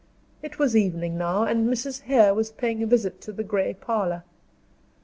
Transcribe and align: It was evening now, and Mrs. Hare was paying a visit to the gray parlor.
It 0.41 0.57
was 0.57 0.75
evening 0.75 1.15
now, 1.19 1.43
and 1.43 1.69
Mrs. 1.71 2.01
Hare 2.05 2.33
was 2.33 2.49
paying 2.51 2.81
a 2.81 2.87
visit 2.87 3.21
to 3.21 3.31
the 3.31 3.43
gray 3.43 3.75
parlor. 3.75 4.23